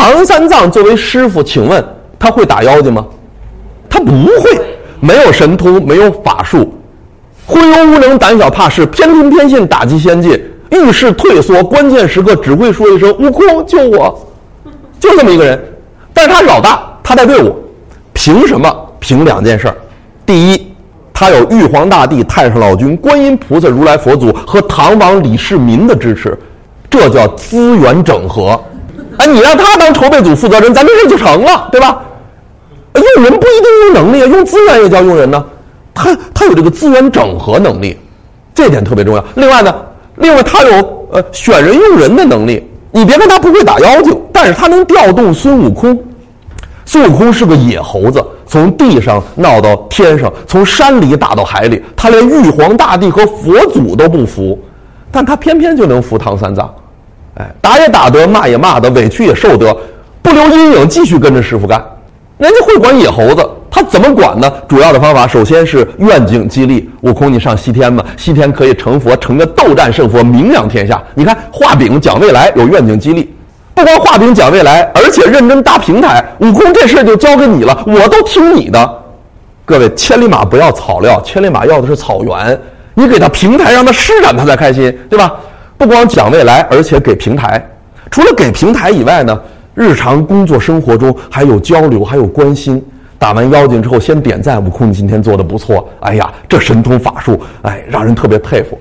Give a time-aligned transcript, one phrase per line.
[0.00, 1.84] 唐三藏作为师傅，请问
[2.18, 3.04] 他会打妖精吗？
[3.86, 4.58] 他不会，
[4.98, 6.72] 没有神通，没有法术，
[7.46, 14.26] 昏庸无能，胆小怕事，偏听偏信，打击先进，遇事退缩，关键时刻只会说一声“悟空救我”，
[14.98, 15.62] 就这么一个人。
[16.14, 17.54] 但是他是老大，他带队伍，
[18.14, 18.74] 凭什么？
[19.00, 19.76] 凭两件事儿。
[20.24, 20.72] 第一，
[21.12, 26.34] 他有玉皇大帝、太上老君、观音菩萨、如来佛祖和唐王李世民的支持，
[26.88, 28.58] 这叫资源整合。
[29.20, 32.00] 哎，你让他当筹备组负责人，咱这事就成了，对吧？
[32.94, 35.44] 用人不一定用能力啊，用资源也叫用人呢。
[35.92, 37.98] 他他有这个资源整合能力，
[38.54, 39.22] 这点特别重要。
[39.34, 39.74] 另外呢，
[40.16, 42.66] 另外他有呃选人用人的能力。
[42.92, 45.96] 你别看他不会打妖精，但是他能调动孙悟空。
[46.86, 54.58] 孙悟空是个野猴子，从地上闹到天上，从山里打到海里，他连玉皇大帝和佛祖都不服，
[55.12, 56.74] 但他偏偏就能服唐三藏。
[57.36, 59.76] 哎，打也打得，骂也骂得，委屈也受得，
[60.22, 61.82] 不留阴影，继续跟着师傅干。
[62.38, 64.50] 人家会管野猴子，他怎么管呢？
[64.66, 66.90] 主要的方法，首先是愿景激励。
[67.02, 71.02] 悟空，你上西天吧，西天可以成佛，成个斗战胜佛，名扬天下。
[71.14, 73.32] 你看画饼讲未来，有愿景激励，
[73.74, 76.24] 不光画饼讲未来，而且认真搭平台。
[76.40, 79.02] 悟空，这事就交给你了，我都听你的。
[79.66, 82.60] 各位，千里马不要草料，千里马要的是草原。
[82.94, 85.34] 你给他平台，让他施展，他才开心，对吧？
[85.80, 87.66] 不光讲未来，而且给平台。
[88.10, 89.40] 除了给平台以外呢？
[89.74, 92.84] 日常工作生活中还有交流，还有关心。
[93.18, 95.88] 打完妖精之后，先点赞，悟空，你今天做的不错。
[96.00, 98.78] 哎呀，这神通法术，哎，让人特别佩服。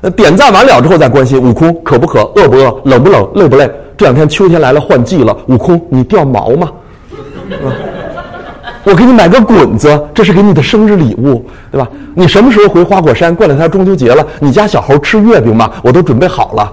[0.00, 3.68] 那点赞完了之后再关心，悟空渴不渴，饿不饿，冷不冷，累不累？
[3.96, 6.70] 这两天秋天来了，换季了，悟空，你掉毛吗？
[8.86, 11.88] 我给你买个滚子，这是给你的生日礼物，对吧？
[12.14, 13.34] 你什么时候回花果山？
[13.34, 15.68] 过两天中秋节了，你家小猴吃月饼吗？
[15.82, 16.72] 我都准备好了。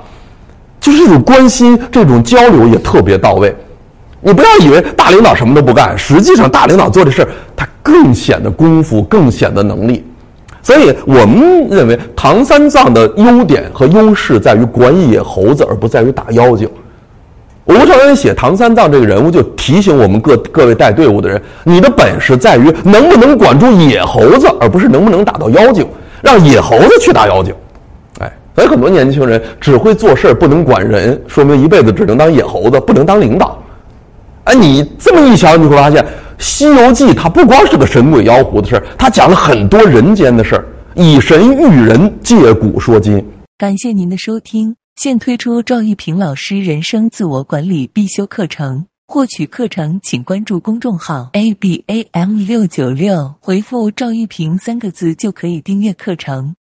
[0.80, 3.56] 就是这种关心，这种交流也特别到位。
[4.22, 10.06] 你不要以为大领导什么都不干，实际上大领导做的事儿，他更显得功夫，更显得能力。
[10.62, 16.70] 所以我们认为唐三藏的优点和优势在于管野猴子，而不在于打妖精。
[17.66, 25.88] 吴承恩写唐三藏这个人物，就提醒我们各各位带队伍的人，你的本事在于能不能管住野猴子，而不是能不能打到妖精，
[26.22, 27.54] 让野猴子去打妖精。
[28.20, 33.58] 哎所以很多年轻人只会做事不能管人，说明一辈子只能当野猴子，不能当领导。
[34.44, 36.04] 哎，你这么一想，你会发现
[36.38, 43.26] 《西游记》它不光是个神鬼妖狐的事儿，它讲了很多人间的事儿，以神喻人，借古说今。
[43.58, 56.56] 感谢您的收听，现推出赵玉平老师人生自我管理必修课程，获取课程请关注公众号 a b a m 六九六，回复赵玉平三个字就可以订阅课程。